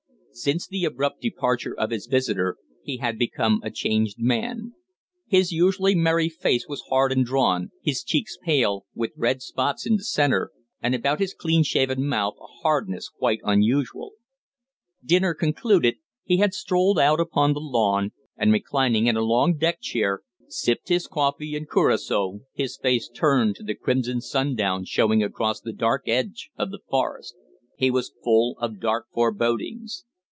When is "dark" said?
25.73-26.07, 28.79-29.07